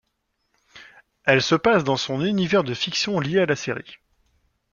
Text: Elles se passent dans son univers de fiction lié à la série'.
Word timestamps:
Elles 1.25 1.43
se 1.43 1.53
passent 1.53 1.83
dans 1.83 1.95
son 1.95 2.25
univers 2.25 2.63
de 2.63 2.73
fiction 2.73 3.19
lié 3.19 3.37
à 3.41 3.45
la 3.45 3.55
série'. 3.55 3.97